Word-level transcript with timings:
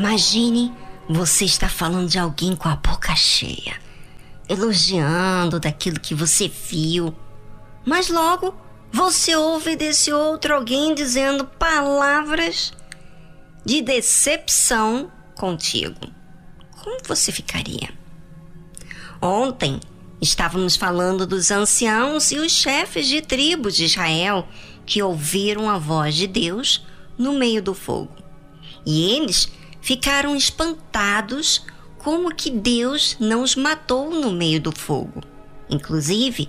Imagine 0.00 0.72
você 1.06 1.44
estar 1.44 1.68
falando 1.68 2.08
de 2.08 2.18
alguém 2.18 2.56
com 2.56 2.70
a 2.70 2.74
boca 2.74 3.14
cheia, 3.14 3.78
elogiando 4.48 5.60
daquilo 5.60 6.00
que 6.00 6.14
você 6.14 6.48
viu, 6.48 7.14
mas 7.84 8.08
logo 8.08 8.54
você 8.90 9.36
ouve 9.36 9.76
desse 9.76 10.10
outro 10.10 10.54
alguém 10.54 10.94
dizendo 10.94 11.44
palavras 11.44 12.72
de 13.62 13.82
decepção 13.82 15.12
contigo. 15.34 16.00
Como 16.82 16.96
você 17.06 17.30
ficaria? 17.30 17.90
Ontem 19.20 19.80
estávamos 20.18 20.76
falando 20.76 21.26
dos 21.26 21.50
anciãos 21.50 22.32
e 22.32 22.38
os 22.38 22.52
chefes 22.52 23.06
de 23.06 23.20
tribos 23.20 23.76
de 23.76 23.84
Israel 23.84 24.48
que 24.86 25.02
ouviram 25.02 25.68
a 25.68 25.76
voz 25.76 26.14
de 26.14 26.26
Deus 26.26 26.86
no 27.18 27.34
meio 27.34 27.62
do 27.62 27.74
fogo. 27.74 28.16
E 28.86 29.12
eles 29.12 29.59
ficaram 29.80 30.36
espantados 30.36 31.64
como 31.98 32.34
que 32.34 32.50
Deus 32.50 33.16
não 33.20 33.42
os 33.42 33.54
matou 33.54 34.10
no 34.10 34.32
meio 34.32 34.60
do 34.60 34.72
fogo. 34.72 35.22
Inclusive, 35.68 36.48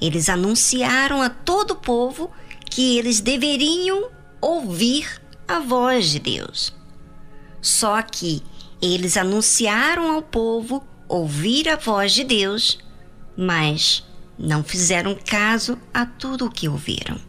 eles 0.00 0.28
anunciaram 0.28 1.20
a 1.20 1.28
todo 1.28 1.72
o 1.72 1.76
povo 1.76 2.30
que 2.70 2.98
eles 2.98 3.20
deveriam 3.20 4.10
ouvir 4.40 5.20
a 5.46 5.58
voz 5.58 6.10
de 6.10 6.18
Deus. 6.18 6.72
Só 7.60 8.00
que 8.02 8.42
eles 8.80 9.16
anunciaram 9.16 10.10
ao 10.10 10.22
povo 10.22 10.82
ouvir 11.08 11.68
a 11.68 11.76
voz 11.76 12.12
de 12.12 12.24
Deus, 12.24 12.78
mas 13.36 14.04
não 14.38 14.64
fizeram 14.64 15.14
caso 15.14 15.78
a 15.92 16.06
tudo 16.06 16.46
o 16.46 16.50
que 16.50 16.68
ouviram. 16.68 17.20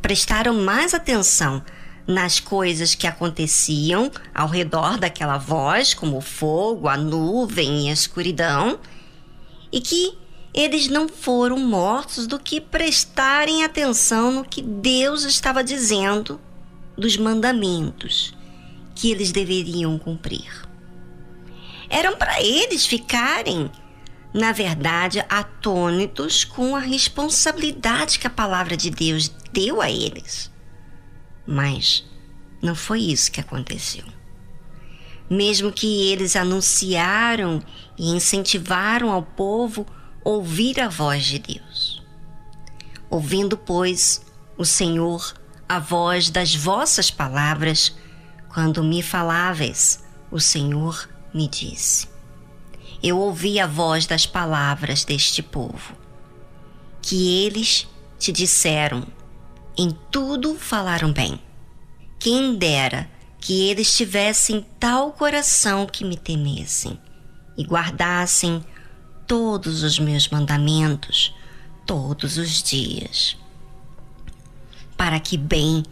Prestaram 0.00 0.54
mais 0.54 0.94
atenção 0.94 1.62
nas 2.06 2.38
coisas 2.38 2.94
que 2.94 3.06
aconteciam 3.06 4.10
ao 4.34 4.48
redor 4.48 4.98
daquela 4.98 5.38
voz, 5.38 5.92
como 5.92 6.18
o 6.18 6.22
fogo, 6.22 6.88
a 6.88 6.96
nuvem 6.96 7.86
e 7.86 7.90
a 7.90 7.92
escuridão, 7.92 8.78
e 9.72 9.80
que 9.80 10.16
eles 10.54 10.88
não 10.88 11.08
foram 11.08 11.58
mortos 11.58 12.26
do 12.26 12.38
que 12.38 12.60
prestarem 12.60 13.64
atenção 13.64 14.32
no 14.32 14.44
que 14.44 14.62
Deus 14.62 15.24
estava 15.24 15.62
dizendo 15.62 16.40
dos 16.96 17.16
mandamentos 17.16 18.34
que 18.94 19.10
eles 19.10 19.30
deveriam 19.30 19.98
cumprir. 19.98 20.66
Eram 21.90 22.16
para 22.16 22.42
eles 22.42 22.86
ficarem, 22.86 23.70
na 24.32 24.52
verdade, 24.52 25.22
atônitos 25.28 26.42
com 26.44 26.74
a 26.74 26.80
responsabilidade 26.80 28.18
que 28.18 28.26
a 28.26 28.30
palavra 28.30 28.76
de 28.76 28.90
Deus 28.90 29.30
deu 29.52 29.82
a 29.82 29.90
eles. 29.90 30.50
Mas 31.46 32.04
não 32.60 32.74
foi 32.74 33.00
isso 33.00 33.30
que 33.30 33.40
aconteceu. 33.40 34.04
Mesmo 35.28 35.72
que 35.72 36.10
eles 36.10 36.36
anunciaram 36.36 37.62
e 37.98 38.10
incentivaram 38.10 39.10
ao 39.10 39.22
povo 39.22 39.86
ouvir 40.24 40.80
a 40.80 40.88
voz 40.88 41.24
de 41.24 41.38
Deus. 41.38 42.02
Ouvindo, 43.08 43.56
pois, 43.56 44.24
o 44.56 44.64
Senhor 44.64 45.34
a 45.68 45.80
voz 45.80 46.30
das 46.30 46.54
vossas 46.54 47.10
palavras, 47.10 47.92
quando 48.48 48.84
me 48.84 49.02
faláveis, 49.02 50.04
o 50.30 50.38
Senhor 50.38 51.08
me 51.34 51.48
disse. 51.48 52.08
Eu 53.02 53.18
ouvi 53.18 53.58
a 53.58 53.66
voz 53.66 54.06
das 54.06 54.26
palavras 54.26 55.04
deste 55.04 55.42
povo, 55.42 55.94
que 57.02 57.44
eles 57.44 57.86
te 58.18 58.30
disseram 58.30 59.06
em 59.76 59.90
tudo 60.10 60.56
falaram 60.56 61.12
bem. 61.12 61.40
Quem 62.18 62.56
dera 62.56 63.08
que 63.38 63.68
eles 63.68 63.94
tivessem 63.94 64.66
tal 64.80 65.12
coração 65.12 65.86
que 65.86 66.04
me 66.04 66.16
temessem 66.16 66.98
e 67.56 67.62
guardassem 67.62 68.64
todos 69.26 69.82
os 69.82 69.98
meus 69.98 70.28
mandamentos 70.28 71.34
todos 71.84 72.36
os 72.36 72.62
dias, 72.62 73.36
para 74.96 75.20
que 75.20 75.36
bem 75.36 75.84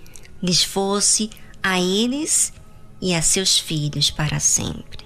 lhes 0.42 0.64
fosse 0.64 1.30
a 1.62 1.80
eles 1.80 2.52
e 3.00 3.14
a 3.14 3.22
seus 3.22 3.58
filhos 3.58 4.10
para 4.10 4.40
sempre. 4.40 5.04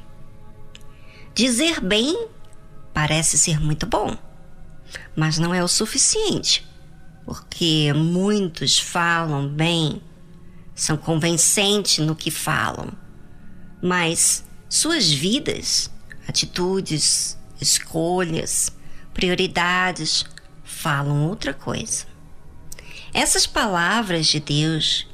Dizer 1.35 1.81
bem 1.81 2.29
parece 2.95 3.37
ser 3.37 3.61
muito 3.61 3.87
bom, 3.87 4.17
mas 5.15 5.39
não 5.39 5.53
é 5.55 5.63
o 5.63 5.69
suficiente 5.69 6.68
porque 7.29 7.93
muitos 7.93 8.79
falam 8.79 9.47
bem, 9.47 10.01
são 10.75 10.97
convincentes 10.97 11.99
no 11.99 12.17
que 12.17 12.31
falam, 12.31 12.91
mas 13.83 14.43
suas 14.67 15.13
vidas, 15.13 15.91
atitudes, 16.27 17.37
escolhas, 17.61 18.75
prioridades 19.13 20.25
falam 20.65 21.29
outra 21.29 21.53
coisa. 21.53 22.07
Essas 23.13 23.47
palavras 23.47 24.29
de 24.29 24.41
Deus 24.41 25.07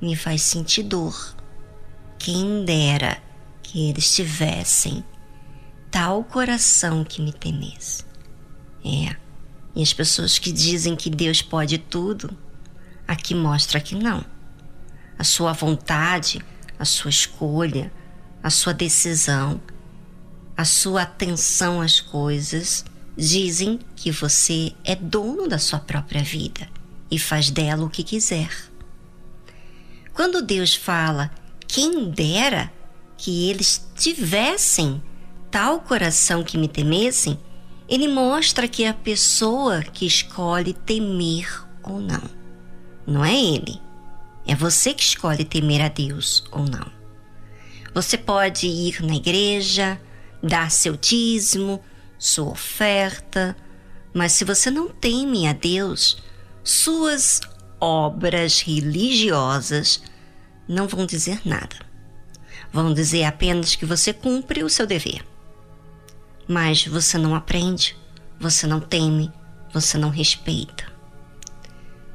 me 0.00 0.16
faz 0.16 0.40
sentir 0.40 0.84
dor. 0.84 1.36
Quem 2.18 2.64
dera 2.64 3.22
que 3.62 3.90
eles 3.90 4.14
tivessem 4.14 5.04
tal 5.90 6.24
coração 6.24 7.04
que 7.04 7.20
me 7.20 7.30
temesse. 7.30 8.06
É 8.82 9.27
e 9.78 9.82
as 9.82 9.92
pessoas 9.92 10.40
que 10.40 10.50
dizem 10.50 10.96
que 10.96 11.08
Deus 11.08 11.40
pode 11.40 11.78
tudo, 11.78 12.36
aqui 13.06 13.32
mostra 13.32 13.78
que 13.78 13.94
não. 13.94 14.24
A 15.16 15.22
sua 15.22 15.52
vontade, 15.52 16.44
a 16.76 16.84
sua 16.84 17.10
escolha, 17.10 17.92
a 18.42 18.50
sua 18.50 18.74
decisão, 18.74 19.60
a 20.56 20.64
sua 20.64 21.02
atenção 21.02 21.80
às 21.80 22.00
coisas 22.00 22.84
dizem 23.16 23.78
que 23.94 24.10
você 24.10 24.72
é 24.82 24.96
dono 24.96 25.46
da 25.46 25.60
sua 25.60 25.78
própria 25.78 26.24
vida 26.24 26.68
e 27.08 27.16
faz 27.16 27.48
dela 27.48 27.84
o 27.84 27.90
que 27.90 28.02
quiser. 28.02 28.50
Quando 30.12 30.42
Deus 30.42 30.74
fala, 30.74 31.30
quem 31.68 32.10
dera 32.10 32.72
que 33.16 33.48
eles 33.48 33.88
tivessem 33.94 35.00
tal 35.52 35.78
coração 35.78 36.42
que 36.42 36.58
me 36.58 36.66
temessem, 36.66 37.38
ele 37.88 38.06
mostra 38.06 38.68
que 38.68 38.84
a 38.84 38.92
pessoa 38.92 39.82
que 39.82 40.06
escolhe 40.06 40.74
temer 40.74 41.64
ou 41.82 42.00
não. 42.00 42.22
Não 43.06 43.24
é 43.24 43.34
ele. 43.34 43.80
É 44.46 44.54
você 44.54 44.92
que 44.92 45.02
escolhe 45.02 45.44
temer 45.44 45.80
a 45.80 45.88
Deus 45.88 46.44
ou 46.52 46.64
não. 46.64 46.86
Você 47.94 48.18
pode 48.18 48.66
ir 48.66 49.02
na 49.02 49.14
igreja, 49.14 49.98
dar 50.42 50.70
seu 50.70 50.96
dízimo, 50.96 51.82
sua 52.18 52.50
oferta, 52.50 53.56
mas 54.12 54.32
se 54.32 54.44
você 54.44 54.70
não 54.70 54.88
teme 54.88 55.46
a 55.46 55.54
Deus, 55.54 56.22
suas 56.62 57.40
obras 57.80 58.60
religiosas 58.60 60.02
não 60.68 60.86
vão 60.86 61.06
dizer 61.06 61.40
nada. 61.46 61.76
Vão 62.70 62.92
dizer 62.92 63.24
apenas 63.24 63.74
que 63.74 63.86
você 63.86 64.12
cumpre 64.12 64.62
o 64.62 64.68
seu 64.68 64.86
dever 64.86 65.24
mas 66.48 66.86
você 66.86 67.18
não 67.18 67.34
aprende, 67.34 67.96
você 68.40 68.66
não 68.66 68.80
teme, 68.80 69.30
você 69.72 69.98
não 69.98 70.08
respeita. 70.08 70.90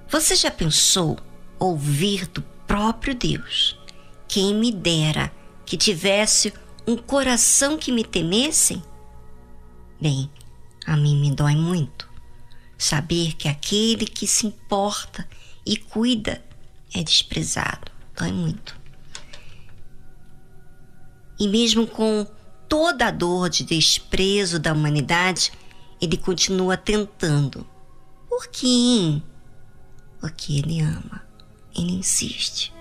Você 0.09 0.35
já 0.35 0.51
pensou 0.51 1.17
ouvir 1.59 2.27
do 2.27 2.41
próprio 2.67 3.15
Deus? 3.15 3.79
Quem 4.27 4.55
me 4.55 4.71
dera 4.71 5.31
que 5.65 5.77
tivesse 5.77 6.53
um 6.87 6.97
coração 6.97 7.77
que 7.77 7.91
me 7.91 8.03
temesse? 8.03 8.81
Bem, 10.01 10.29
a 10.85 10.97
mim 10.97 11.21
me 11.21 11.31
dói 11.33 11.55
muito 11.55 12.11
saber 12.83 13.33
que 13.35 13.47
aquele 13.47 14.05
que 14.05 14.27
se 14.27 14.45
importa 14.45 15.25
e 15.65 15.77
cuida 15.77 16.43
é 16.93 17.01
desprezado. 17.01 17.89
Dói 18.17 18.31
muito. 18.31 18.77
E 21.39 21.47
mesmo 21.47 21.87
com 21.87 22.27
toda 22.67 23.07
a 23.07 23.11
dor 23.11 23.49
de 23.49 23.63
desprezo 23.63 24.59
da 24.59 24.73
humanidade, 24.73 25.51
ele 26.01 26.17
continua 26.17 26.75
tentando. 26.75 27.65
Por 28.27 28.47
quê? 28.47 29.21
Porque 30.19 30.57
ele 30.59 30.81
ama, 30.81 31.21
ele 31.75 31.93
insiste. 31.93 32.73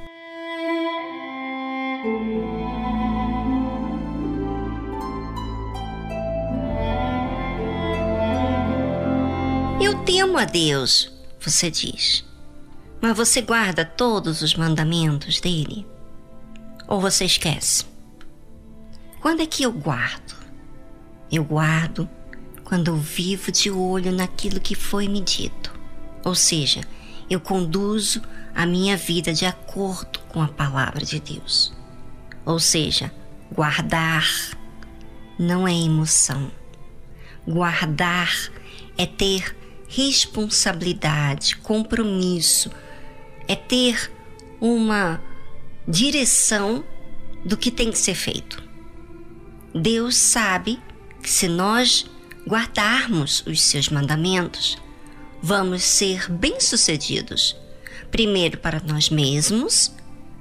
Eu 9.80 10.04
temo 10.04 10.38
a 10.38 10.44
Deus, 10.44 11.12
você 11.40 11.70
diz, 11.70 12.24
mas 13.00 13.16
você 13.16 13.42
guarda 13.42 13.84
todos 13.84 14.42
os 14.42 14.54
mandamentos 14.54 15.40
dele? 15.40 15.86
Ou 16.88 17.00
você 17.00 17.24
esquece? 17.24 17.91
Quando 19.22 19.40
é 19.40 19.46
que 19.46 19.62
eu 19.62 19.70
guardo? 19.70 20.34
Eu 21.30 21.44
guardo 21.44 22.10
quando 22.64 22.88
eu 22.88 22.96
vivo 22.96 23.52
de 23.52 23.70
olho 23.70 24.10
naquilo 24.10 24.58
que 24.58 24.74
foi 24.74 25.06
me 25.06 25.20
dito. 25.20 25.72
Ou 26.24 26.34
seja, 26.34 26.80
eu 27.30 27.38
conduzo 27.38 28.20
a 28.52 28.66
minha 28.66 28.96
vida 28.96 29.32
de 29.32 29.46
acordo 29.46 30.18
com 30.28 30.42
a 30.42 30.48
palavra 30.48 31.04
de 31.04 31.20
Deus. 31.20 31.72
Ou 32.44 32.58
seja, 32.58 33.12
Guardar 33.52 34.26
não 35.38 35.68
é 35.68 35.72
emoção. 35.72 36.50
Guardar 37.46 38.50
é 38.98 39.06
ter 39.06 39.56
responsabilidade, 39.86 41.58
compromisso, 41.58 42.72
é 43.46 43.54
ter 43.54 44.10
uma 44.60 45.22
direção 45.86 46.82
do 47.44 47.56
que 47.56 47.70
tem 47.70 47.92
que 47.92 47.98
ser 47.98 48.16
feito. 48.16 48.71
Deus 49.74 50.16
sabe 50.16 50.78
que 51.22 51.30
se 51.30 51.48
nós 51.48 52.04
guardarmos 52.46 53.42
os 53.46 53.60
seus 53.62 53.88
mandamentos, 53.88 54.76
vamos 55.42 55.82
ser 55.82 56.30
bem-sucedidos. 56.30 57.56
Primeiro 58.10 58.58
para 58.58 58.80
nós 58.80 59.08
mesmos, 59.08 59.90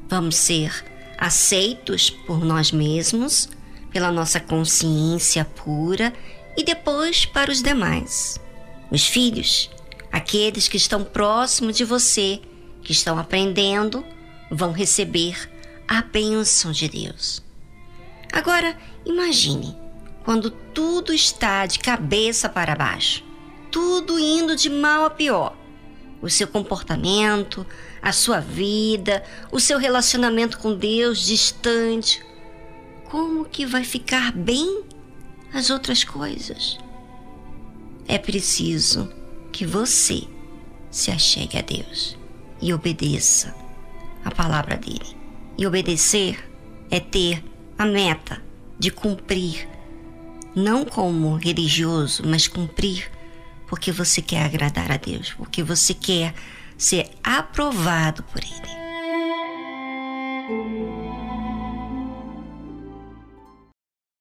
vamos 0.10 0.36
ser 0.36 0.84
aceitos 1.18 2.10
por 2.10 2.44
nós 2.44 2.72
mesmos, 2.72 3.48
pela 3.92 4.12
nossa 4.12 4.40
consciência 4.40 5.46
pura 5.46 6.12
e 6.58 6.64
depois 6.64 7.26
para 7.26 7.52
os 7.52 7.62
demais. 7.62 8.40
Os 8.92 9.06
filhos, 9.08 9.70
aqueles 10.12 10.68
que 10.68 10.78
estão 10.78 11.06
próximos 11.06 11.78
de 11.78 11.86
você, 11.86 12.42
que 12.82 12.92
estão 12.92 13.18
aprendendo, 13.18 14.04
vão 14.52 14.74
receber 14.74 15.50
a 15.88 16.02
bênção 16.02 16.74
de 16.74 16.90
Deus. 16.90 17.42
Agora, 18.32 18.78
imagine 19.06 19.76
quando 20.24 20.50
tudo 20.50 21.14
está 21.14 21.66
de 21.66 21.80
cabeça 21.80 22.48
para 22.48 22.76
baixo, 22.76 23.24
tudo 23.72 24.20
indo 24.20 24.56
de 24.56 24.70
mal 24.70 25.06
a 25.06 25.10
pior. 25.10 25.58
O 26.22 26.30
seu 26.30 26.48
comportamento, 26.48 27.66
a 28.02 28.12
sua 28.12 28.40
vida, 28.40 29.24
o 29.52 29.60
seu 29.60 29.80
relacionamento 29.80 30.60
com 30.60 30.76
Deus 30.76 31.26
distante. 31.26 32.24
Como 33.10 33.46
que 33.46 33.66
vai 33.66 33.84
ficar 33.84 34.32
bem 34.32 34.84
as 35.52 35.70
outras 35.70 36.04
coisas? 36.04 36.78
É 38.08 38.18
preciso 38.18 39.12
que 39.52 39.66
você 39.66 40.24
se 40.92 41.10
achegue 41.10 41.58
a 41.58 41.62
Deus 41.62 42.18
e 42.62 42.74
obedeça 42.74 43.56
a 44.24 44.30
palavra 44.30 44.78
dele. 44.78 45.18
E 45.58 45.66
obedecer 45.66 46.48
é 46.90 47.00
ter 47.00 47.44
a 47.82 47.86
meta 47.86 48.40
de 48.78 48.92
cumprir 48.92 49.68
não 50.56 50.86
como 50.86 51.36
religioso, 51.36 52.22
mas 52.26 52.48
cumprir 52.48 53.10
porque 53.68 53.92
você 53.92 54.22
quer 54.22 54.46
agradar 54.46 54.92
a 54.92 54.98
Deus, 54.98 55.34
porque 55.34 55.64
você 55.64 55.94
quer 55.94 56.36
ser 56.78 57.10
aprovado 57.24 58.22
por 58.24 58.44
Ele. 58.44 58.81